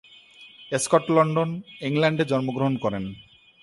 [0.71, 1.49] Scott London,
[1.87, 3.03] ইংল্যান্ডে জন্মগ্রহণ করেন।